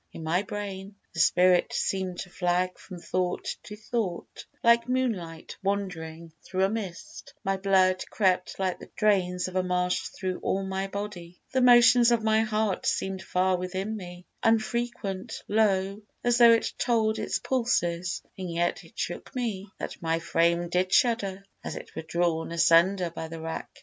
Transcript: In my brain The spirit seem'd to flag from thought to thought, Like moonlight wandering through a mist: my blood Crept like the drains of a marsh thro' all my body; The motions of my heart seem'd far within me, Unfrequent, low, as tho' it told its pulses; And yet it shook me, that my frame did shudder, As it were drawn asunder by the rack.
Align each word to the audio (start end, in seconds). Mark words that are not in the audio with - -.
In 0.11 0.23
my 0.23 0.41
brain 0.41 0.95
The 1.13 1.19
spirit 1.19 1.71
seem'd 1.73 2.17
to 2.21 2.31
flag 2.31 2.79
from 2.79 2.97
thought 2.97 3.55
to 3.61 3.75
thought, 3.75 4.47
Like 4.63 4.89
moonlight 4.89 5.55
wandering 5.61 6.31
through 6.43 6.63
a 6.63 6.69
mist: 6.69 7.35
my 7.43 7.55
blood 7.57 8.03
Crept 8.09 8.57
like 8.57 8.79
the 8.79 8.89
drains 8.95 9.47
of 9.47 9.55
a 9.55 9.61
marsh 9.61 10.01
thro' 10.07 10.39
all 10.41 10.63
my 10.65 10.87
body; 10.87 11.39
The 11.53 11.61
motions 11.61 12.09
of 12.11 12.23
my 12.23 12.41
heart 12.41 12.87
seem'd 12.87 13.21
far 13.21 13.57
within 13.57 13.95
me, 13.95 14.25
Unfrequent, 14.41 15.43
low, 15.47 16.01
as 16.23 16.39
tho' 16.39 16.49
it 16.51 16.73
told 16.79 17.19
its 17.19 17.37
pulses; 17.37 18.23
And 18.39 18.51
yet 18.51 18.83
it 18.83 18.97
shook 18.97 19.35
me, 19.35 19.69
that 19.77 20.01
my 20.01 20.17
frame 20.17 20.69
did 20.69 20.91
shudder, 20.91 21.43
As 21.63 21.75
it 21.75 21.95
were 21.95 22.01
drawn 22.01 22.51
asunder 22.51 23.11
by 23.11 23.27
the 23.27 23.39
rack. 23.39 23.69